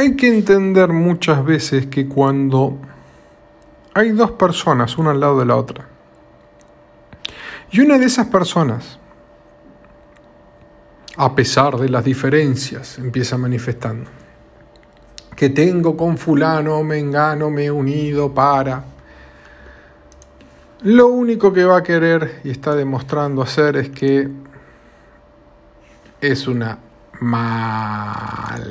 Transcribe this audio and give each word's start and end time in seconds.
Hay 0.00 0.16
que 0.16 0.28
entender 0.28 0.94
muchas 0.94 1.44
veces 1.44 1.88
que 1.88 2.08
cuando 2.08 2.78
hay 3.92 4.12
dos 4.12 4.30
personas, 4.30 4.96
una 4.96 5.10
al 5.10 5.20
lado 5.20 5.38
de 5.40 5.44
la 5.44 5.56
otra, 5.56 5.88
y 7.70 7.80
una 7.80 7.98
de 7.98 8.06
esas 8.06 8.28
personas, 8.28 8.98
a 11.18 11.34
pesar 11.34 11.76
de 11.76 11.90
las 11.90 12.02
diferencias, 12.02 12.98
empieza 12.98 13.36
manifestando 13.36 14.08
que 15.36 15.50
tengo 15.50 15.94
con 15.98 16.16
fulano, 16.16 16.82
mengano, 16.82 17.50
me 17.50 17.66
he 17.66 17.70
unido 17.70 18.32
para... 18.32 18.82
Lo 20.80 21.08
único 21.08 21.52
que 21.52 21.66
va 21.66 21.76
a 21.76 21.82
querer 21.82 22.40
y 22.42 22.50
está 22.50 22.74
demostrando 22.74 23.42
hacer 23.42 23.76
es 23.76 23.90
que 23.90 24.30
es 26.22 26.48
una 26.48 26.78
mala 27.20 28.64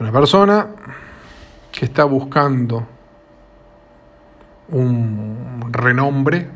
una 0.00 0.10
persona 0.10 0.66
que 1.70 1.84
está 1.84 2.04
buscando 2.04 2.86
un 4.70 5.68
renombre, 5.70 6.48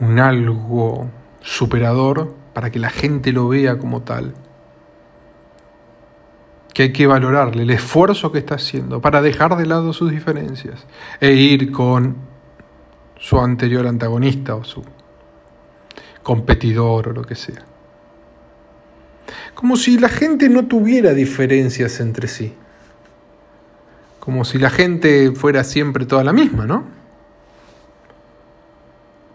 un 0.00 0.18
algo 0.18 1.08
superador 1.40 2.34
para 2.52 2.70
que 2.70 2.78
la 2.78 2.90
gente 2.90 3.32
lo 3.32 3.48
vea 3.48 3.78
como 3.78 4.02
tal. 4.02 4.34
Que 6.74 6.84
hay 6.84 6.92
que 6.92 7.06
valorarle 7.06 7.62
el 7.62 7.70
esfuerzo 7.70 8.30
que 8.30 8.38
está 8.38 8.56
haciendo 8.56 9.00
para 9.00 9.22
dejar 9.22 9.56
de 9.56 9.64
lado 9.64 9.94
sus 9.94 10.10
diferencias 10.10 10.86
e 11.20 11.32
ir 11.32 11.72
con 11.72 12.16
su 13.16 13.40
anterior 13.40 13.86
antagonista 13.86 14.54
o 14.54 14.62
su 14.62 14.84
competidor 16.22 17.08
o 17.08 17.12
lo 17.12 17.22
que 17.22 17.34
sea. 17.34 17.64
Como 19.54 19.76
si 19.76 19.98
la 19.98 20.08
gente 20.08 20.48
no 20.48 20.66
tuviera 20.66 21.12
diferencias 21.14 22.00
entre 22.00 22.28
sí. 22.28 22.54
Como 24.20 24.44
si 24.44 24.58
la 24.58 24.70
gente 24.70 25.32
fuera 25.32 25.64
siempre 25.64 26.06
toda 26.06 26.24
la 26.24 26.32
misma, 26.32 26.66
¿no? 26.66 26.84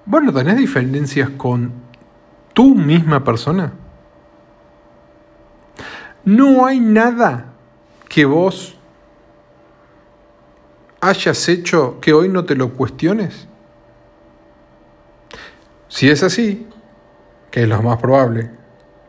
Bueno, 0.05 0.33
¿tenés 0.33 0.57
diferencias 0.57 1.29
con 1.31 1.71
tu 2.53 2.75
misma 2.75 3.23
persona? 3.23 3.73
No 6.25 6.65
hay 6.65 6.79
nada 6.79 7.53
que 8.07 8.25
vos 8.25 8.77
hayas 11.01 11.49
hecho 11.49 11.99
que 11.99 12.13
hoy 12.13 12.29
no 12.29 12.45
te 12.45 12.55
lo 12.55 12.73
cuestiones. 12.73 13.47
Si 15.89 16.09
es 16.09 16.23
así, 16.23 16.67
que 17.51 17.63
es 17.63 17.69
lo 17.69 17.81
más 17.81 17.97
probable, 17.97 18.51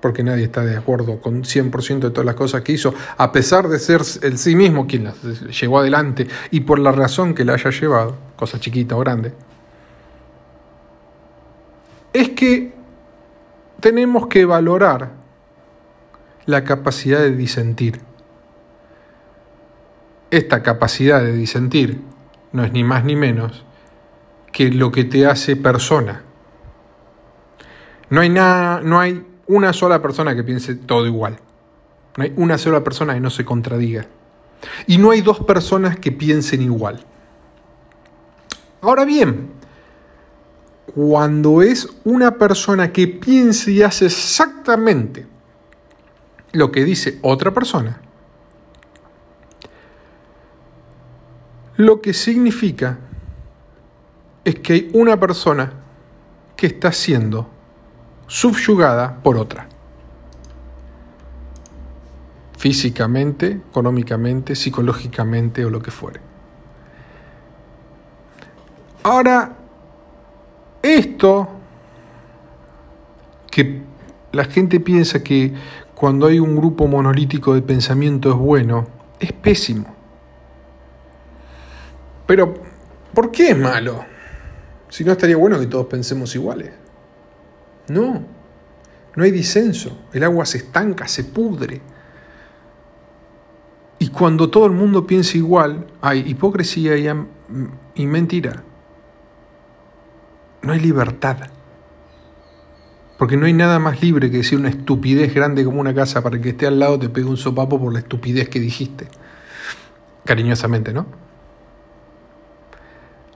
porque 0.04 0.22
nadie 0.22 0.44
está 0.44 0.62
de 0.62 0.76
acuerdo 0.76 1.18
con 1.18 1.44
100% 1.44 1.98
de 1.98 2.10
todas 2.10 2.26
las 2.26 2.34
cosas 2.34 2.60
que 2.60 2.72
hizo, 2.72 2.92
a 3.16 3.32
pesar 3.32 3.68
de 3.68 3.78
ser 3.78 4.02
el 4.20 4.36
sí 4.36 4.54
mismo 4.54 4.86
quien 4.86 5.04
las 5.04 5.16
llevó 5.58 5.78
adelante 5.78 6.28
y 6.50 6.60
por 6.60 6.78
la 6.78 6.92
razón 6.92 7.32
que 7.32 7.42
la 7.42 7.54
haya 7.54 7.70
llevado, 7.70 8.14
cosa 8.36 8.60
chiquita 8.60 8.96
o 8.96 9.00
grande, 9.00 9.32
es 12.12 12.28
que 12.28 12.74
tenemos 13.80 14.26
que 14.26 14.44
valorar 14.44 15.12
la 16.44 16.64
capacidad 16.64 17.20
de 17.20 17.34
disentir. 17.34 18.02
Esta 20.30 20.62
capacidad 20.62 21.22
de 21.22 21.32
disentir 21.32 22.02
no 22.52 22.62
es 22.62 22.72
ni 22.72 22.84
más 22.84 23.06
ni 23.06 23.16
menos 23.16 23.64
que 24.52 24.70
lo 24.70 24.92
que 24.92 25.04
te 25.04 25.26
hace 25.26 25.56
persona 25.56 26.24
no 28.10 28.20
hay, 28.20 28.28
nada, 28.28 28.82
no 28.82 29.00
hay 29.00 29.24
una 29.46 29.72
sola 29.72 30.00
persona 30.00 30.34
que 30.34 30.44
piense 30.44 30.74
todo 30.74 31.06
igual. 31.06 31.38
No 32.16 32.24
hay 32.24 32.32
una 32.36 32.58
sola 32.58 32.82
persona 32.84 33.14
que 33.14 33.20
no 33.20 33.30
se 33.30 33.44
contradiga. 33.44 34.06
Y 34.86 34.98
no 34.98 35.10
hay 35.10 35.20
dos 35.20 35.40
personas 35.40 35.98
que 35.98 36.12
piensen 36.12 36.62
igual. 36.62 37.04
Ahora 38.80 39.04
bien, 39.04 39.50
cuando 40.94 41.62
es 41.62 41.88
una 42.04 42.38
persona 42.38 42.92
que 42.92 43.08
piensa 43.08 43.70
y 43.70 43.82
hace 43.82 44.06
exactamente 44.06 45.26
lo 46.52 46.70
que 46.70 46.84
dice 46.84 47.18
otra 47.22 47.52
persona, 47.52 48.00
lo 51.76 52.00
que 52.00 52.14
significa 52.14 52.98
es 54.44 54.56
que 54.56 54.72
hay 54.74 54.90
una 54.92 55.18
persona 55.18 55.72
que 56.56 56.68
está 56.68 56.88
haciendo 56.88 57.50
subyugada 58.34 59.22
por 59.22 59.36
otra. 59.36 59.68
Físicamente, 62.58 63.60
económicamente, 63.70 64.56
psicológicamente 64.56 65.64
o 65.64 65.70
lo 65.70 65.80
que 65.80 65.92
fuere. 65.92 66.20
Ahora, 69.04 69.52
esto 70.82 71.48
que 73.52 73.82
la 74.32 74.44
gente 74.46 74.80
piensa 74.80 75.22
que 75.22 75.54
cuando 75.94 76.26
hay 76.26 76.40
un 76.40 76.56
grupo 76.56 76.88
monolítico 76.88 77.54
de 77.54 77.62
pensamiento 77.62 78.30
es 78.30 78.36
bueno, 78.36 78.88
es 79.20 79.32
pésimo. 79.32 79.94
Pero, 82.26 82.52
¿por 83.14 83.30
qué 83.30 83.50
es 83.50 83.56
malo? 83.56 84.04
Si 84.88 85.04
no 85.04 85.12
estaría 85.12 85.36
bueno 85.36 85.60
que 85.60 85.66
todos 85.66 85.86
pensemos 85.86 86.34
iguales. 86.34 86.83
No, 87.88 88.24
no 89.16 89.24
hay 89.24 89.30
disenso. 89.30 90.06
El 90.12 90.24
agua 90.24 90.46
se 90.46 90.58
estanca, 90.58 91.06
se 91.08 91.24
pudre. 91.24 91.80
Y 93.98 94.08
cuando 94.08 94.50
todo 94.50 94.66
el 94.66 94.72
mundo 94.72 95.06
piensa 95.06 95.36
igual, 95.36 95.86
hay 96.00 96.20
hipocresía 96.26 96.96
y, 97.94 98.06
mentira. 98.06 98.62
No 100.62 100.72
hay 100.72 100.80
libertad. 100.80 101.38
Porque 103.18 103.36
no 103.36 103.46
hay 103.46 103.52
nada 103.52 103.78
más 103.78 104.02
libre 104.02 104.30
que 104.30 104.38
decir 104.38 104.58
una 104.58 104.70
estupidez 104.70 105.32
grande 105.32 105.64
como 105.64 105.80
una 105.80 105.94
casa 105.94 106.22
para 106.22 106.40
que 106.40 106.50
esté 106.50 106.66
al 106.66 106.80
lado 106.80 106.98
te 106.98 107.08
pegue 107.08 107.28
un 107.28 107.36
sopapo 107.36 107.78
por 107.78 107.92
la 107.92 108.00
estupidez 108.00 108.48
que 108.48 108.58
dijiste. 108.58 109.06
Cariñosamente, 110.24 110.92
¿no? 110.92 111.06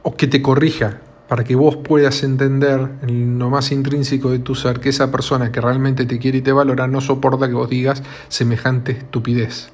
O 0.02 0.16
que 0.16 0.26
te 0.26 0.42
corrija 0.42 1.00
para 1.28 1.44
que 1.44 1.54
vos 1.54 1.76
puedas 1.76 2.22
entender 2.22 2.88
en 3.02 3.38
lo 3.38 3.50
más 3.50 3.70
intrínseco 3.70 4.30
de 4.30 4.38
tu 4.38 4.54
ser 4.54 4.80
que 4.80 4.88
esa 4.88 5.10
persona 5.10 5.52
que 5.52 5.60
realmente 5.60 6.06
te 6.06 6.18
quiere 6.18 6.38
y 6.38 6.42
te 6.42 6.52
valora 6.52 6.86
no 6.88 7.02
soporta 7.02 7.48
que 7.48 7.54
vos 7.54 7.68
digas 7.68 8.02
semejante 8.28 8.92
estupidez. 8.92 9.68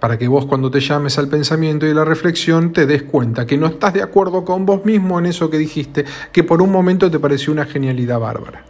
Para 0.00 0.18
que 0.18 0.26
vos 0.26 0.46
cuando 0.46 0.70
te 0.70 0.80
llames 0.80 1.16
al 1.18 1.28
pensamiento 1.28 1.86
y 1.86 1.90
a 1.90 1.94
la 1.94 2.04
reflexión 2.04 2.72
te 2.72 2.86
des 2.86 3.04
cuenta 3.04 3.46
que 3.46 3.56
no 3.56 3.66
estás 3.66 3.94
de 3.94 4.02
acuerdo 4.02 4.44
con 4.44 4.66
vos 4.66 4.84
mismo 4.84 5.18
en 5.18 5.26
eso 5.26 5.48
que 5.48 5.58
dijiste, 5.58 6.04
que 6.32 6.42
por 6.42 6.60
un 6.60 6.72
momento 6.72 7.10
te 7.10 7.20
pareció 7.20 7.52
una 7.52 7.66
genialidad 7.66 8.18
bárbara. 8.18 8.64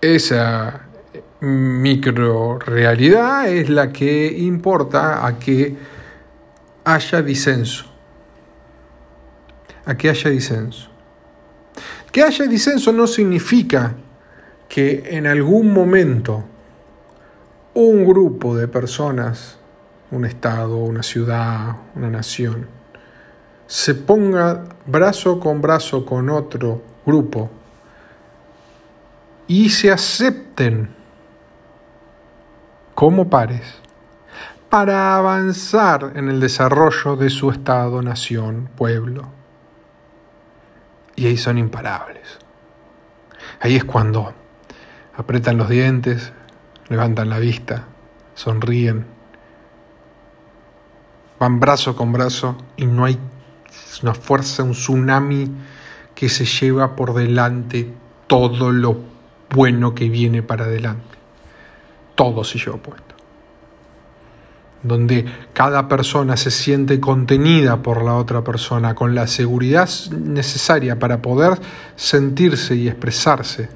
Esa 0.00 0.88
micro 1.40 2.58
realidad 2.58 3.48
es 3.48 3.70
la 3.70 3.92
que 3.92 4.26
importa 4.38 5.24
a 5.26 5.38
que 5.38 5.76
haya 6.84 7.22
disenso 7.22 7.87
a 9.88 9.96
que 9.96 10.10
haya 10.10 10.30
disenso. 10.30 10.90
Que 12.12 12.22
haya 12.22 12.46
disenso 12.46 12.92
no 12.92 13.06
significa 13.06 13.94
que 14.68 15.02
en 15.16 15.26
algún 15.26 15.72
momento 15.72 16.44
un 17.72 18.04
grupo 18.04 18.54
de 18.54 18.68
personas, 18.68 19.58
un 20.10 20.26
estado, 20.26 20.76
una 20.76 21.02
ciudad, 21.02 21.74
una 21.94 22.10
nación, 22.10 22.66
se 23.66 23.94
ponga 23.94 24.64
brazo 24.84 25.40
con 25.40 25.62
brazo 25.62 26.04
con 26.04 26.28
otro 26.28 26.82
grupo 27.06 27.50
y 29.46 29.70
se 29.70 29.90
acepten 29.90 30.94
como 32.94 33.30
pares 33.30 33.64
para 34.68 35.16
avanzar 35.16 36.12
en 36.14 36.28
el 36.28 36.40
desarrollo 36.40 37.16
de 37.16 37.30
su 37.30 37.50
estado, 37.50 38.02
nación, 38.02 38.68
pueblo 38.76 39.37
y 41.18 41.26
ahí 41.26 41.36
son 41.36 41.58
imparables. 41.58 42.38
Ahí 43.60 43.74
es 43.74 43.84
cuando 43.84 44.32
apretan 45.16 45.56
los 45.58 45.68
dientes, 45.68 46.32
levantan 46.88 47.28
la 47.28 47.40
vista, 47.40 47.86
sonríen, 48.34 49.04
van 51.40 51.58
brazo 51.58 51.96
con 51.96 52.12
brazo 52.12 52.56
y 52.76 52.86
no 52.86 53.04
hay 53.04 53.18
una 54.02 54.14
fuerza, 54.14 54.62
un 54.62 54.72
tsunami 54.72 55.50
que 56.14 56.28
se 56.28 56.44
lleva 56.44 56.94
por 56.94 57.14
delante 57.14 57.92
todo 58.28 58.70
lo 58.70 59.00
bueno 59.50 59.96
que 59.96 60.08
viene 60.08 60.44
para 60.44 60.66
adelante. 60.66 61.18
Todo 62.14 62.44
se 62.44 62.58
lleva 62.58 62.76
puesto 62.76 63.17
donde 64.82 65.24
cada 65.52 65.88
persona 65.88 66.36
se 66.36 66.50
siente 66.50 67.00
contenida 67.00 67.82
por 67.82 68.02
la 68.02 68.14
otra 68.14 68.44
persona, 68.44 68.94
con 68.94 69.14
la 69.14 69.26
seguridad 69.26 69.88
necesaria 70.10 70.98
para 70.98 71.20
poder 71.20 71.58
sentirse 71.96 72.76
y 72.76 72.88
expresarse 72.88 73.68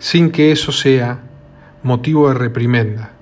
sin 0.00 0.32
que 0.32 0.50
eso 0.50 0.72
sea 0.72 1.20
motivo 1.82 2.28
de 2.28 2.34
reprimenda, 2.34 3.12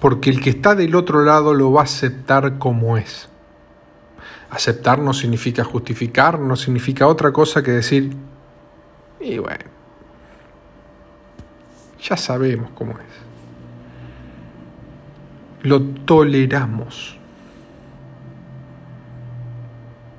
porque 0.00 0.30
el 0.30 0.40
que 0.40 0.50
está 0.50 0.74
del 0.74 0.94
otro 0.94 1.22
lado 1.22 1.52
lo 1.52 1.72
va 1.72 1.82
a 1.82 1.84
aceptar 1.84 2.56
como 2.58 2.96
es. 2.96 3.28
Aceptar 4.48 5.00
no 5.00 5.12
significa 5.12 5.64
justificar, 5.64 6.38
no 6.38 6.54
significa 6.54 7.08
otra 7.08 7.32
cosa 7.32 7.62
que 7.62 7.72
decir, 7.72 8.16
y 9.20 9.38
bueno, 9.38 9.64
ya 12.00 12.16
sabemos 12.16 12.70
cómo 12.74 12.92
es. 12.92 13.23
Lo 15.64 15.80
toleramos. 15.80 17.16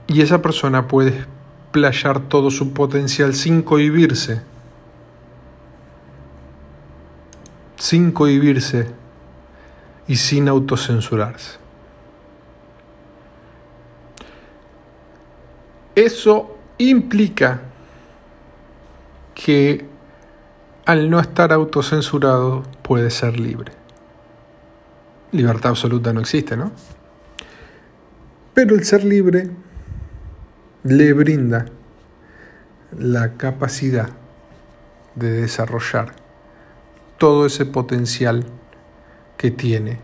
Y 0.08 0.22
esa 0.22 0.42
persona 0.42 0.88
puede 0.88 1.26
playar 1.72 2.20
todo 2.22 2.50
su 2.50 2.74
potencial 2.74 3.36
sin 3.36 3.62
cohibirse. 3.62 4.42
Sin 7.78 8.12
cohibirse 8.12 8.88
y 10.08 10.16
sin 10.16 10.50
autocensurarse. 10.50 11.60
Eso 15.94 16.58
implica 16.80 17.62
que 19.36 19.86
al 20.86 21.10
no 21.12 21.20
estar 21.20 21.54
autocensurado 21.54 22.64
puede 22.82 23.12
ser 23.12 23.40
libre. 23.40 23.85
Libertad 25.36 25.72
absoluta 25.72 26.14
no 26.14 26.22
existe, 26.22 26.56
¿no? 26.56 26.72
Pero 28.54 28.74
el 28.74 28.84
ser 28.86 29.04
libre 29.04 29.50
le 30.84 31.14
brinda 31.14 31.66
la 32.98 33.34
capacidad 33.34 34.10
de 35.16 35.32
desarrollar 35.32 36.14
todo 37.18 37.46
ese 37.46 37.66
potencial 37.66 38.46
que 39.38 39.52
tiene, 39.52 40.00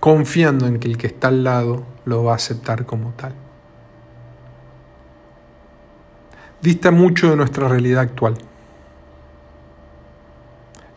confiando 0.00 0.66
en 0.66 0.78
que 0.78 0.88
el 0.88 0.96
que 0.96 1.06
está 1.08 1.28
al 1.28 1.44
lado 1.44 1.84
lo 2.04 2.24
va 2.24 2.32
a 2.32 2.36
aceptar 2.36 2.86
como 2.86 3.10
tal. 3.12 3.34
Dista 6.60 6.90
mucho 6.90 7.30
de 7.30 7.36
nuestra 7.36 7.68
realidad 7.68 8.02
actual, 8.02 8.34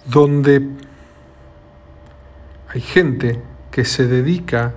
donde 0.06 0.68
hay 2.70 2.82
gente 2.82 3.42
que 3.76 3.84
se 3.84 4.08
dedica 4.08 4.74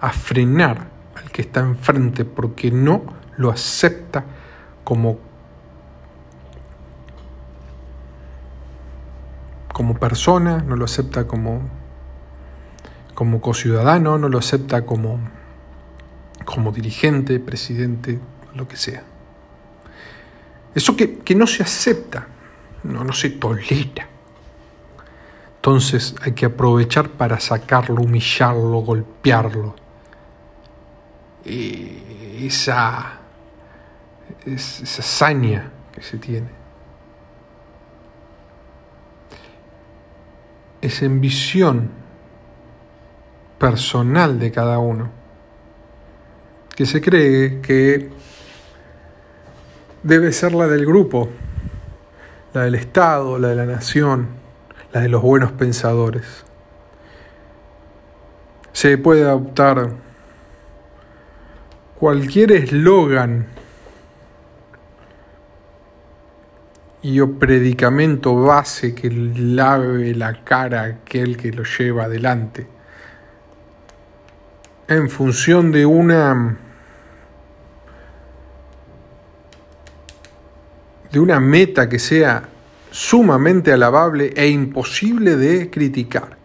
a 0.00 0.10
frenar 0.10 0.88
al 1.16 1.30
que 1.30 1.40
está 1.40 1.60
enfrente 1.60 2.26
porque 2.26 2.70
no 2.70 3.02
lo 3.38 3.50
acepta 3.50 4.22
como, 4.84 5.18
como 9.72 9.94
persona, 9.94 10.58
no 10.58 10.76
lo 10.76 10.84
acepta 10.84 11.26
como, 11.26 11.62
como 13.14 13.40
co-ciudadano, 13.40 14.18
no 14.18 14.28
lo 14.28 14.36
acepta 14.36 14.84
como, 14.84 15.20
como 16.44 16.70
dirigente, 16.70 17.40
presidente, 17.40 18.20
lo 18.54 18.68
que 18.68 18.76
sea. 18.76 19.04
Eso 20.74 20.94
que, 20.98 21.20
que 21.20 21.34
no 21.34 21.46
se 21.46 21.62
acepta, 21.62 22.26
no, 22.82 23.04
no 23.04 23.14
se 23.14 23.30
tolera. 23.30 24.06
Entonces 25.64 26.14
hay 26.20 26.32
que 26.32 26.44
aprovechar 26.44 27.08
para 27.08 27.40
sacarlo, 27.40 28.02
humillarlo, 28.02 28.80
golpearlo. 28.80 29.74
Y 31.42 32.44
esa 32.46 33.20
es 34.44 34.82
esa 34.82 35.00
hazaña 35.00 35.70
que 35.94 36.02
se 36.02 36.18
tiene. 36.18 36.48
Es 40.82 41.00
en 41.00 41.18
visión 41.22 41.88
personal 43.56 44.38
de 44.38 44.52
cada 44.52 44.78
uno, 44.78 45.08
que 46.76 46.84
se 46.84 47.00
cree 47.00 47.62
que 47.62 48.10
debe 50.02 50.30
ser 50.30 50.52
la 50.52 50.66
del 50.66 50.84
grupo, 50.84 51.30
la 52.52 52.64
del 52.64 52.74
Estado, 52.74 53.38
la 53.38 53.48
de 53.48 53.54
la 53.54 53.64
nación, 53.64 54.43
la 54.94 55.00
de 55.00 55.08
los 55.08 55.22
buenos 55.22 55.50
pensadores. 55.52 56.44
Se 58.72 58.96
puede 58.96 59.24
adoptar 59.24 59.90
cualquier 61.96 62.52
eslogan 62.52 63.46
y 67.02 67.20
o 67.20 67.38
predicamento 67.38 68.36
base 68.36 68.94
que 68.94 69.10
lave 69.10 70.14
la 70.14 70.44
cara 70.44 70.82
aquel 70.84 71.36
que 71.36 71.52
lo 71.52 71.64
lleva 71.64 72.04
adelante 72.04 72.66
en 74.86 75.10
función 75.10 75.72
de 75.72 75.86
una 75.86 76.56
de 81.10 81.20
una 81.20 81.40
meta 81.40 81.88
que 81.88 81.98
sea 81.98 82.53
sumamente 82.94 83.72
alabable 83.72 84.32
e 84.36 84.46
imposible 84.46 85.34
de 85.34 85.68
criticar. 85.68 86.36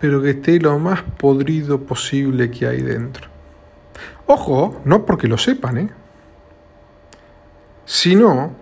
Pero 0.00 0.22
que 0.22 0.30
esté 0.30 0.58
lo 0.60 0.78
más 0.78 1.02
podrido 1.02 1.82
posible 1.82 2.50
que 2.50 2.66
hay 2.66 2.80
dentro. 2.80 3.28
Ojo, 4.24 4.80
no 4.86 5.04
porque 5.04 5.28
lo 5.28 5.36
sepan, 5.36 5.76
¿eh? 5.76 5.90
sino 7.84 8.56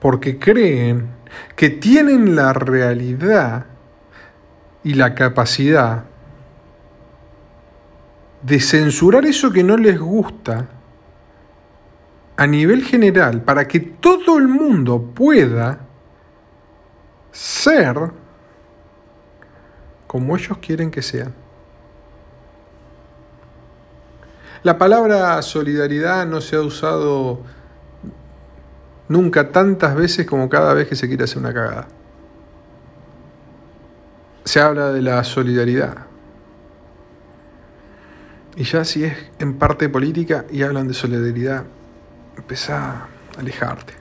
porque 0.00 0.38
creen 0.38 1.10
que 1.56 1.68
tienen 1.68 2.36
la 2.36 2.54
realidad 2.54 3.66
y 4.82 4.94
la 4.94 5.14
capacidad 5.14 6.04
de 8.40 8.60
censurar 8.60 9.26
eso 9.26 9.52
que 9.52 9.62
no 9.62 9.76
les 9.76 10.00
gusta 10.00 10.79
a 12.40 12.46
nivel 12.46 12.82
general 12.82 13.42
para 13.42 13.68
que 13.68 13.80
todo 13.80 14.38
el 14.38 14.48
mundo 14.48 15.12
pueda 15.14 15.80
ser 17.30 18.12
como 20.06 20.38
ellos 20.38 20.56
quieren 20.56 20.90
que 20.90 21.02
sean. 21.02 21.34
La 24.62 24.78
palabra 24.78 25.42
solidaridad 25.42 26.26
no 26.26 26.40
se 26.40 26.56
ha 26.56 26.62
usado 26.62 27.42
nunca 29.08 29.52
tantas 29.52 29.94
veces 29.94 30.24
como 30.24 30.48
cada 30.48 30.72
vez 30.72 30.88
que 30.88 30.96
se 30.96 31.08
quiere 31.08 31.24
hacer 31.24 31.36
una 31.36 31.52
cagada. 31.52 31.88
Se 34.46 34.60
habla 34.60 34.92
de 34.92 35.02
la 35.02 35.22
solidaridad. 35.24 36.06
Y 38.56 38.64
ya 38.64 38.86
si 38.86 39.04
es 39.04 39.30
en 39.38 39.58
parte 39.58 39.90
política 39.90 40.46
y 40.50 40.62
hablan 40.62 40.88
de 40.88 40.94
solidaridad, 40.94 41.64
empezá 42.36 42.92
a 42.92 43.08
alejarte. 43.38 43.94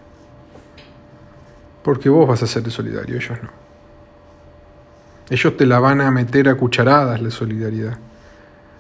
Porque 1.84 2.10
vos 2.10 2.28
vas 2.28 2.44
a 2.44 2.48
ser 2.48 2.70
solidario, 2.70 3.16
ellos 3.16 3.38
no. 3.42 3.50
Ellos 5.30 5.58
te 5.58 5.66
la 5.66 5.80
van 5.80 6.02
a 6.02 6.12
meter 6.12 6.50
a 6.50 6.56
cucharadas 6.56 7.22
la 7.22 7.30
solidaridad. 7.30 7.98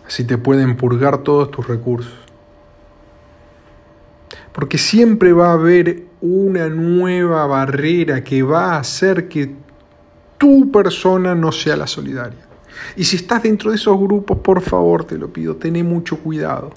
Así 0.05 0.23
te 0.23 0.37
pueden 0.37 0.75
purgar 0.75 1.19
todos 1.19 1.51
tus 1.51 1.67
recursos. 1.67 2.13
Porque 4.51 4.77
siempre 4.77 5.31
va 5.31 5.51
a 5.51 5.53
haber 5.53 6.05
una 6.21 6.67
nueva 6.69 7.45
barrera 7.45 8.23
que 8.23 8.41
va 8.41 8.73
a 8.73 8.79
hacer 8.79 9.29
que 9.29 9.55
tu 10.37 10.71
persona 10.71 11.35
no 11.35 11.51
sea 11.51 11.77
la 11.77 11.85
solidaria. 11.85 12.39
Y 12.95 13.03
si 13.03 13.17
estás 13.17 13.43
dentro 13.43 13.69
de 13.69 13.75
esos 13.75 13.97
grupos, 13.99 14.39
por 14.39 14.61
favor, 14.61 15.03
te 15.03 15.17
lo 15.17 15.31
pido, 15.31 15.55
ten 15.55 15.85
mucho 15.87 16.17
cuidado. 16.17 16.71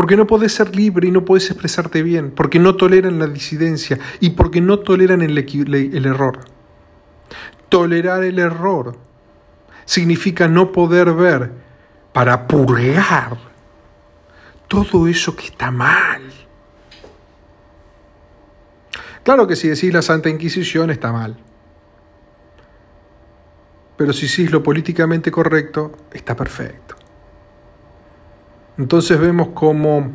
Porque 0.00 0.16
no 0.16 0.26
podés 0.26 0.54
ser 0.54 0.74
libre 0.74 1.08
y 1.08 1.10
no 1.10 1.26
podés 1.26 1.50
expresarte 1.50 2.02
bien, 2.02 2.30
porque 2.30 2.58
no 2.58 2.74
toleran 2.74 3.18
la 3.18 3.26
disidencia 3.26 3.98
y 4.18 4.30
porque 4.30 4.62
no 4.62 4.78
toleran 4.78 5.20
el, 5.20 5.36
el 5.36 6.06
error. 6.06 6.40
Tolerar 7.68 8.24
el 8.24 8.38
error 8.38 8.96
significa 9.84 10.48
no 10.48 10.72
poder 10.72 11.12
ver 11.12 11.52
para 12.14 12.48
purgar 12.48 13.36
todo 14.68 15.06
eso 15.06 15.36
que 15.36 15.48
está 15.48 15.70
mal. 15.70 16.22
Claro 19.22 19.46
que 19.46 19.54
si 19.54 19.68
decís 19.68 19.92
la 19.92 20.00
Santa 20.00 20.30
Inquisición 20.30 20.90
está 20.90 21.12
mal. 21.12 21.36
Pero 23.98 24.14
si 24.14 24.26
decís 24.26 24.50
lo 24.50 24.62
políticamente 24.62 25.30
correcto, 25.30 25.92
está 26.10 26.34
perfecto. 26.34 26.99
Entonces 28.80 29.20
vemos 29.20 29.48
como 29.48 30.10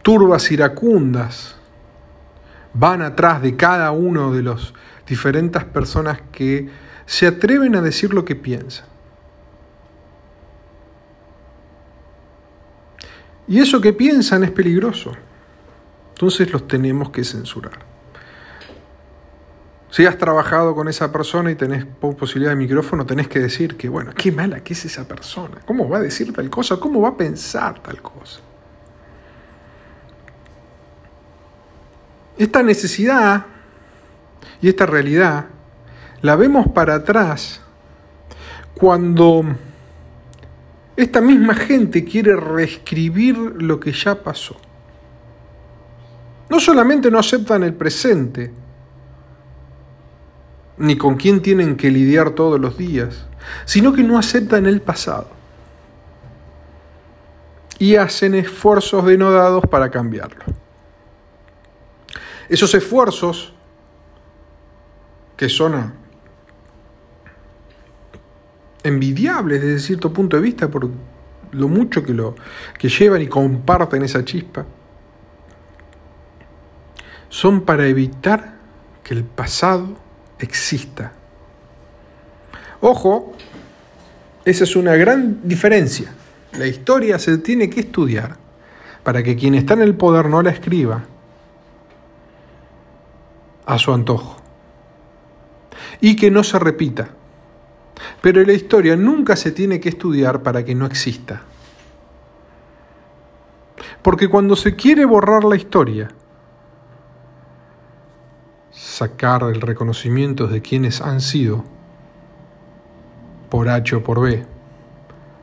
turbas 0.00 0.50
iracundas 0.50 1.54
van 2.72 3.02
atrás 3.02 3.42
de 3.42 3.54
cada 3.54 3.90
uno 3.90 4.32
de 4.32 4.42
los 4.42 4.72
diferentes 5.06 5.62
personas 5.64 6.22
que 6.32 6.70
se 7.04 7.26
atreven 7.26 7.76
a 7.76 7.82
decir 7.82 8.14
lo 8.14 8.24
que 8.24 8.34
piensan. 8.34 8.86
Y 13.46 13.60
eso 13.60 13.78
que 13.82 13.92
piensan 13.92 14.42
es 14.44 14.50
peligroso. 14.50 15.12
Entonces 16.14 16.50
los 16.50 16.66
tenemos 16.66 17.10
que 17.10 17.24
censurar. 17.24 17.78
Si 19.96 20.04
has 20.04 20.18
trabajado 20.18 20.74
con 20.74 20.88
esa 20.88 21.10
persona 21.10 21.50
y 21.50 21.54
tenés 21.54 21.86
posibilidad 21.86 22.50
de 22.50 22.56
micrófono, 22.56 23.06
tenés 23.06 23.28
que 23.28 23.38
decir 23.38 23.78
que, 23.78 23.88
bueno, 23.88 24.12
qué 24.14 24.30
mala 24.30 24.62
que 24.62 24.74
es 24.74 24.84
esa 24.84 25.08
persona. 25.08 25.62
¿Cómo 25.64 25.88
va 25.88 25.96
a 25.96 26.00
decir 26.02 26.34
tal 26.34 26.50
cosa? 26.50 26.76
¿Cómo 26.76 27.00
va 27.00 27.08
a 27.08 27.16
pensar 27.16 27.82
tal 27.82 28.02
cosa? 28.02 28.40
Esta 32.36 32.62
necesidad 32.62 33.46
y 34.60 34.68
esta 34.68 34.84
realidad 34.84 35.46
la 36.20 36.36
vemos 36.36 36.68
para 36.68 36.96
atrás 36.96 37.62
cuando 38.74 39.46
esta 40.94 41.22
misma 41.22 41.54
gente 41.54 42.04
quiere 42.04 42.36
reescribir 42.36 43.38
lo 43.38 43.80
que 43.80 43.92
ya 43.92 44.22
pasó. 44.22 44.58
No 46.50 46.60
solamente 46.60 47.10
no 47.10 47.18
aceptan 47.18 47.62
el 47.62 47.72
presente, 47.72 48.65
ni 50.78 50.96
con 50.96 51.16
quién 51.16 51.40
tienen 51.40 51.76
que 51.76 51.90
lidiar 51.90 52.30
todos 52.30 52.60
los 52.60 52.76
días, 52.76 53.26
sino 53.64 53.92
que 53.92 54.02
no 54.02 54.18
aceptan 54.18 54.66
el 54.66 54.80
pasado 54.80 55.28
y 57.78 57.96
hacen 57.96 58.34
esfuerzos 58.34 59.04
denodados 59.04 59.64
para 59.66 59.90
cambiarlo. 59.90 60.44
Esos 62.48 62.74
esfuerzos 62.74 63.54
que 65.36 65.48
son 65.48 65.92
envidiables 68.82 69.60
desde 69.60 69.80
cierto 69.80 70.12
punto 70.12 70.36
de 70.36 70.42
vista 70.42 70.70
por 70.70 70.88
lo 71.52 71.68
mucho 71.68 72.02
que 72.02 72.14
lo 72.14 72.34
que 72.78 72.88
llevan 72.88 73.22
y 73.22 73.26
comparten 73.26 74.02
esa 74.02 74.24
chispa 74.24 74.64
son 77.28 77.62
para 77.62 77.86
evitar 77.86 78.56
que 79.02 79.14
el 79.14 79.24
pasado 79.24 80.05
exista. 80.38 81.12
Ojo, 82.80 83.34
esa 84.44 84.64
es 84.64 84.76
una 84.76 84.94
gran 84.96 85.40
diferencia. 85.48 86.12
La 86.52 86.66
historia 86.66 87.18
se 87.18 87.38
tiene 87.38 87.68
que 87.68 87.80
estudiar 87.80 88.36
para 89.02 89.22
que 89.22 89.36
quien 89.36 89.54
está 89.54 89.74
en 89.74 89.82
el 89.82 89.94
poder 89.94 90.28
no 90.28 90.42
la 90.42 90.50
escriba 90.50 91.04
a 93.66 93.78
su 93.78 93.92
antojo 93.92 94.36
y 96.00 96.16
que 96.16 96.30
no 96.30 96.44
se 96.44 96.58
repita. 96.58 97.08
Pero 98.20 98.42
la 98.42 98.52
historia 98.52 98.96
nunca 98.96 99.36
se 99.36 99.52
tiene 99.52 99.80
que 99.80 99.88
estudiar 99.88 100.42
para 100.42 100.64
que 100.64 100.74
no 100.74 100.86
exista. 100.86 101.42
Porque 104.02 104.28
cuando 104.28 104.54
se 104.54 104.76
quiere 104.76 105.04
borrar 105.04 105.44
la 105.44 105.56
historia, 105.56 106.08
sacar 108.96 109.42
el 109.42 109.60
reconocimiento 109.60 110.46
de 110.46 110.62
quienes 110.62 111.02
han 111.02 111.20
sido, 111.20 111.62
por 113.50 113.68
H 113.68 113.94
o 113.94 114.02
por 114.02 114.20
B, 114.22 114.46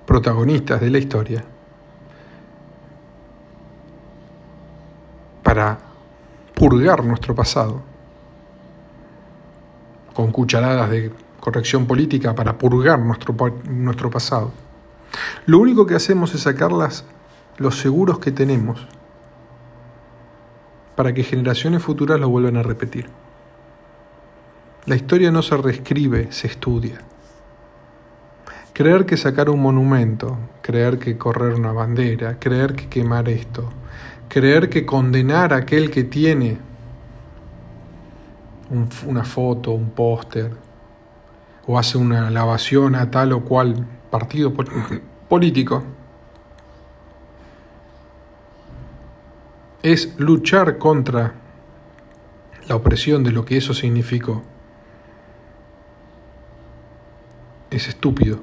protagonistas 0.08 0.82
de 0.82 0.90
la 0.90 0.98
historia, 0.98 1.46
para 5.44 5.78
purgar 6.56 7.06
nuestro 7.06 7.36
pasado, 7.36 7.84
con 10.16 10.32
cucharadas 10.32 10.90
de 10.90 11.12
corrección 11.40 11.86
política 11.86 12.34
para 12.34 12.58
purgar 12.58 12.98
nuestro, 12.98 13.36
nuestro 13.70 14.10
pasado. 14.10 14.52
Lo 15.46 15.60
único 15.60 15.86
que 15.86 15.94
hacemos 15.94 16.34
es 16.34 16.42
sacar 16.42 16.72
los 17.58 17.78
seguros 17.78 18.18
que 18.18 18.32
tenemos 18.32 18.88
para 20.96 21.14
que 21.14 21.24
generaciones 21.24 21.84
futuras 21.84 22.20
lo 22.20 22.30
vuelvan 22.30 22.58
a 22.58 22.64
repetir. 22.64 23.23
La 24.86 24.98
historia 24.98 25.32
no 25.32 25.42
se 25.42 25.56
reescribe, 25.56 26.30
se 26.32 26.48
estudia. 26.48 27.00
Creer 28.74 29.06
que 29.06 29.16
sacar 29.16 29.50
un 29.50 29.62
monumento, 29.62 30.38
creer 30.62 31.00
que 31.00 31.18
correr 31.18 31.54
una 31.54 31.72
bandera, 31.72 32.38
creer 32.38 32.76
que 32.76 32.90
quemar 32.90 33.30
esto, 33.30 33.70
creer 34.28 34.70
que 34.70 34.86
condenar 34.86 35.54
a 35.54 35.58
aquel 35.58 35.90
que 35.90 36.04
tiene 36.04 36.58
una 39.08 39.24
foto, 39.24 39.72
un 39.72 39.92
póster, 39.92 40.52
o 41.66 41.80
hace 41.80 41.98
una 41.98 42.30
lavación 42.30 42.96
a 42.96 43.10
tal 43.10 43.32
o 43.32 43.46
cual 43.46 43.88
partido 44.12 44.54
político, 45.30 45.82
es 49.82 50.14
luchar 50.20 50.78
contra 50.78 51.36
la 52.68 52.76
opresión 52.76 53.24
de 53.24 53.32
lo 53.32 53.46
que 53.46 53.56
eso 53.56 53.74
significó. 53.74 54.44
Es 57.76 57.88
estúpido. 57.88 58.40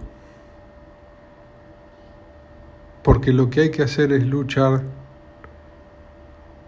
Porque 3.03 3.33
lo 3.33 3.49
que 3.49 3.63
hay 3.63 3.71
que 3.71 3.83
hacer 3.83 4.13
es 4.13 4.27
luchar 4.27 4.83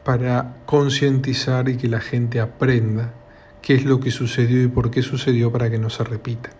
para 0.04 0.56
concientizar 0.66 1.68
y 1.68 1.76
que 1.76 1.88
la 1.88 2.00
gente 2.00 2.40
aprenda 2.40 3.12
qué 3.60 3.74
es 3.74 3.84
lo 3.84 4.00
que 4.00 4.10
sucedió 4.10 4.62
y 4.62 4.68
por 4.68 4.90
qué 4.90 5.02
sucedió 5.02 5.52
para 5.52 5.70
que 5.70 5.78
no 5.78 5.90
se 5.90 6.02
repita. 6.04 6.50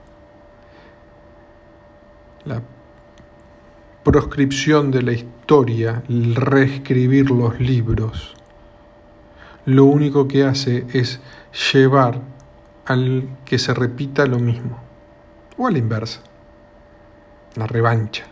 La 2.44 2.62
proscripción 4.04 4.90
de 4.90 5.02
la 5.02 5.12
historia, 5.12 6.02
el 6.08 6.34
reescribir 6.34 7.30
los 7.30 7.58
libros, 7.60 8.34
lo 9.64 9.84
único 9.84 10.28
que 10.28 10.44
hace 10.44 10.86
es 10.92 11.20
llevar 11.72 12.20
al 12.84 13.28
que 13.44 13.58
se 13.58 13.72
repita 13.74 14.26
lo 14.26 14.38
mismo 14.38 14.91
o 15.56 15.66
a 15.66 15.70
la 15.70 15.78
inversa, 15.78 16.20
la 17.56 17.66
revancha. 17.66 18.24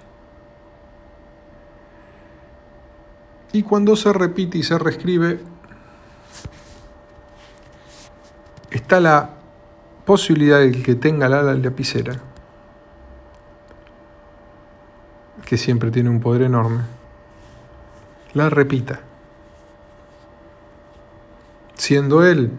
Y 3.53 3.63
cuando 3.63 3.97
se 3.97 4.13
repite 4.13 4.59
y 4.59 4.63
se 4.63 4.79
reescribe, 4.79 5.41
está 8.71 9.01
la 9.01 9.31
posibilidad 10.05 10.61
de 10.61 10.83
que 10.83 10.95
tenga 10.95 11.29
la 11.29 11.43
lapicera, 11.43 12.21
que 15.45 15.57
siempre 15.57 15.91
tiene 15.91 16.11
un 16.11 16.21
poder 16.21 16.43
enorme, 16.43 16.83
la 18.35 18.49
repita, 18.49 19.01
siendo 21.75 22.25
él 22.25 22.53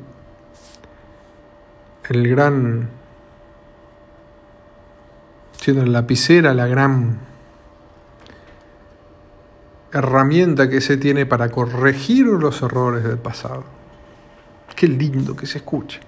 el 2.10 2.28
gran 2.28 2.90
siendo 5.62 5.86
la 5.86 5.92
lapicera 5.92 6.56
la 6.56 6.66
gran 6.66 7.20
herramienta 9.94 10.68
que 10.68 10.82
se 10.82 10.98
tiene 10.98 11.28
para 11.28 11.50
corregir 11.50 12.26
los 12.26 12.64
errores 12.64 13.04
del 13.04 13.20
pasado. 13.20 13.64
Qué 14.76 14.88
lindo 14.88 15.36
que 15.36 15.46
se 15.46 15.60
escuche. 15.60 16.00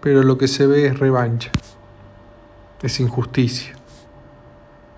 Pero 0.00 0.22
lo 0.22 0.38
que 0.38 0.46
se 0.46 0.68
ve 0.68 0.86
es 0.86 0.98
revancha, 1.00 1.50
es 2.82 3.00
injusticia 3.00 3.74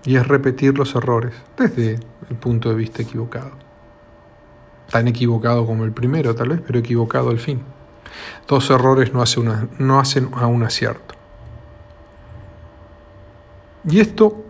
y 0.05 0.17
es 0.17 0.27
repetir 0.27 0.77
los 0.77 0.93
errores 0.93 1.33
desde 1.57 1.99
el 2.29 2.35
punto 2.35 2.69
de 2.69 2.75
vista 2.75 3.01
equivocado. 3.01 3.53
Tan 4.91 5.07
equivocado 5.07 5.65
como 5.65 5.85
el 5.85 5.91
primero 5.91 6.35
tal 6.35 6.49
vez, 6.49 6.61
pero 6.67 6.77
equivocado 6.77 7.31
al 7.31 7.39
fin. 7.39 7.63
Dos 8.47 8.69
errores 8.69 9.11
no, 9.11 9.23
no 9.79 9.99
hacen 9.99 10.29
a 10.33 10.45
un 10.45 10.61
acierto. 10.61 11.10
Y 13.83 13.99
esto 13.99 14.45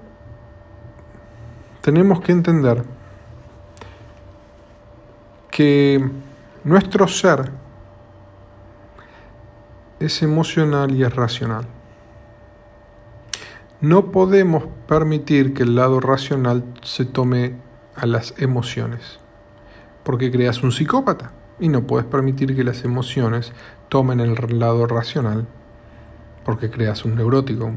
tenemos 1.82 2.22
que 2.22 2.32
entender 2.32 2.84
que 5.50 6.10
nuestro 6.64 7.08
ser 7.08 7.52
es 10.00 10.22
emocional 10.22 10.92
y 10.96 11.04
es 11.04 11.16
racional. 11.16 11.68
No 13.80 14.12
podemos 14.12 14.66
permitir 14.88 15.54
que 15.54 15.64
el 15.64 15.76
lado 15.76 16.00
racional 16.00 16.64
se 16.84 17.06
tome 17.06 17.56
a 17.96 18.06
las 18.06 18.34
emociones, 18.38 19.20
porque 20.04 20.32
creas 20.32 20.64
un 20.64 20.72
psicópata 20.72 21.32
y 21.60 21.70
no 21.70 21.84
puedes 21.88 22.06
permitir 22.06 22.56
que 22.56 22.64
las 22.64 22.84
emociones 22.84 23.54
tomen 23.90 24.20
el 24.20 24.36
lado 24.60 24.86
racional, 24.88 25.48
porque 26.44 26.70
creas 26.70 27.06
un 27.06 27.16
neurótico, 27.16 27.72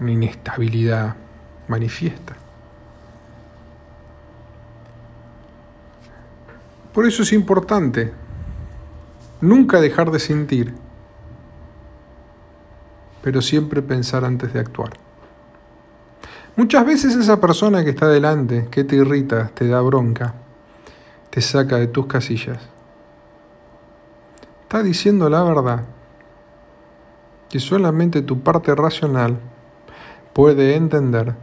una 0.00 0.12
inestabilidad 0.12 1.16
manifiesta. 1.68 2.34
Por 6.92 7.06
eso 7.06 7.22
es 7.22 7.32
importante 7.32 8.12
nunca 9.40 9.80
dejar 9.80 10.10
de 10.10 10.20
sentir, 10.20 10.74
pero 13.22 13.42
siempre 13.42 13.82
pensar 13.82 14.24
antes 14.24 14.52
de 14.52 14.60
actuar. 14.60 14.90
Muchas 16.56 16.86
veces 16.86 17.16
esa 17.16 17.40
persona 17.40 17.82
que 17.82 17.90
está 17.90 18.08
delante, 18.08 18.68
que 18.70 18.84
te 18.84 18.94
irrita, 18.94 19.48
te 19.48 19.66
da 19.66 19.80
bronca, 19.80 20.34
te 21.30 21.40
saca 21.40 21.78
de 21.78 21.88
tus 21.88 22.06
casillas, 22.06 22.58
está 24.62 24.84
diciendo 24.84 25.28
la 25.28 25.42
verdad, 25.42 25.84
que 27.48 27.58
solamente 27.58 28.22
tu 28.22 28.40
parte 28.40 28.72
racional 28.74 29.40
puede 30.34 30.74
entender 30.74 31.34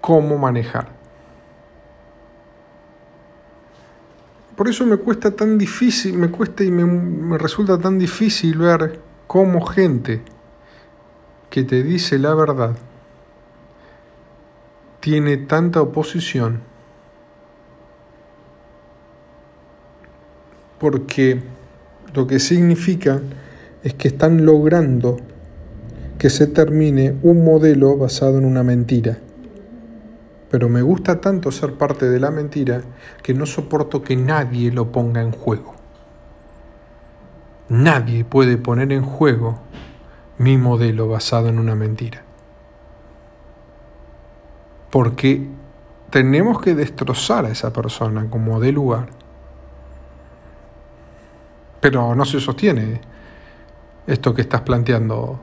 cómo 0.00 0.38
manejar. 0.38 0.96
Por 4.56 4.68
eso 4.68 4.86
me 4.86 4.96
cuesta 4.96 5.32
tan 5.32 5.58
difícil, 5.58 6.16
me 6.16 6.30
cuesta 6.30 6.64
y 6.64 6.70
me, 6.70 7.36
resulta 7.36 7.76
tan 7.78 7.98
difícil 7.98 8.56
ver 8.56 9.00
cómo 9.26 9.60
gente 9.66 10.22
que 11.50 11.62
te 11.62 11.82
dice 11.82 12.18
la 12.18 12.34
verdad 12.34 12.74
tiene 15.00 15.36
tanta 15.36 15.82
oposición. 15.82 16.62
Porque 20.78 21.42
lo 22.14 22.26
que 22.26 22.38
significa 22.38 23.20
es 23.86 23.94
que 23.94 24.08
están 24.08 24.44
logrando 24.44 25.16
que 26.18 26.30
se 26.30 26.46
termine 26.46 27.14
un 27.22 27.44
modelo 27.44 27.96
basado 27.96 28.38
en 28.38 28.44
una 28.44 28.62
mentira 28.62 29.18
pero 30.50 30.68
me 30.68 30.82
gusta 30.82 31.20
tanto 31.20 31.50
ser 31.50 31.74
parte 31.74 32.08
de 32.08 32.20
la 32.20 32.30
mentira 32.30 32.80
que 33.22 33.34
no 33.34 33.46
soporto 33.46 34.02
que 34.02 34.16
nadie 34.16 34.70
lo 34.70 34.92
ponga 34.92 35.20
en 35.20 35.32
juego. 35.32 35.74
Nadie 37.68 38.24
puede 38.24 38.56
poner 38.56 38.92
en 38.92 39.02
juego 39.02 39.58
mi 40.38 40.56
modelo 40.56 41.08
basado 41.08 41.48
en 41.48 41.58
una 41.58 41.74
mentira. 41.74 42.22
Porque 44.90 45.46
tenemos 46.10 46.60
que 46.60 46.74
destrozar 46.74 47.44
a 47.44 47.50
esa 47.50 47.72
persona 47.72 48.30
como 48.30 48.60
de 48.60 48.70
lugar. 48.70 49.08
Pero 51.80 52.14
no 52.14 52.24
se 52.24 52.40
sostiene 52.40 53.00
esto 54.06 54.34
que 54.34 54.42
estás 54.42 54.62
planteando. 54.62 55.40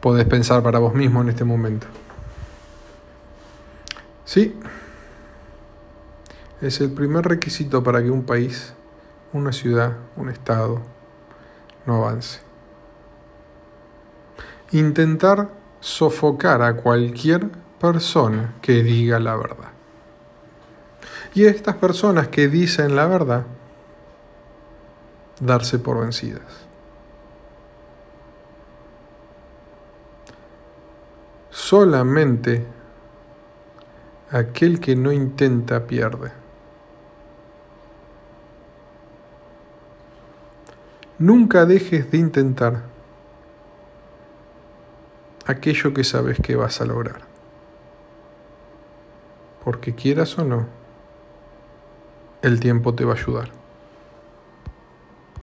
Podés 0.00 0.24
pensar 0.26 0.62
para 0.62 0.78
vos 0.78 0.94
mismo 0.94 1.20
en 1.22 1.28
este 1.28 1.44
momento. 1.44 1.86
Sí, 4.24 4.58
es 6.60 6.80
el 6.80 6.92
primer 6.92 7.26
requisito 7.26 7.82
para 7.82 8.02
que 8.02 8.10
un 8.10 8.22
país, 8.22 8.74
una 9.32 9.52
ciudad, 9.52 9.96
un 10.16 10.28
estado 10.28 10.80
no 11.86 11.96
avance. 11.96 12.40
Intentar 14.72 15.50
sofocar 15.80 16.62
a 16.62 16.76
cualquier 16.76 17.48
persona 17.80 18.54
que 18.62 18.82
diga 18.82 19.18
la 19.18 19.36
verdad. 19.36 19.70
Y 21.34 21.46
estas 21.46 21.76
personas 21.76 22.28
que 22.28 22.48
dicen 22.48 22.94
la 22.96 23.06
verdad, 23.06 23.46
darse 25.40 25.78
por 25.78 26.00
vencidas. 26.00 26.68
Solamente 31.50 32.66
Aquel 34.32 34.78
que 34.78 34.94
no 34.94 35.10
intenta 35.10 35.88
pierde. 35.88 36.30
Nunca 41.18 41.66
dejes 41.66 42.12
de 42.12 42.18
intentar 42.18 42.84
aquello 45.46 45.92
que 45.92 46.04
sabes 46.04 46.38
que 46.40 46.54
vas 46.54 46.80
a 46.80 46.84
lograr. 46.84 47.22
Porque 49.64 49.96
quieras 49.96 50.38
o 50.38 50.44
no, 50.44 50.68
el 52.42 52.60
tiempo 52.60 52.94
te 52.94 53.04
va 53.04 53.14
a 53.14 53.16
ayudar. 53.16 53.59